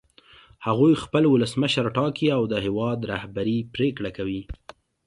هغوی 0.67 0.93
خپل 1.03 1.23
ولسمشر 1.27 1.85
ټاکي 1.97 2.27
او 2.37 2.41
د 2.51 2.53
هېواد 2.65 2.99
رهبري 3.11 3.57
پرېکړه 3.75 4.09
کوي. 4.17 4.41